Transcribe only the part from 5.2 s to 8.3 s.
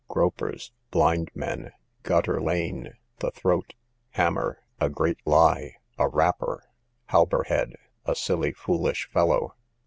lie, a rapper. Halberhead, a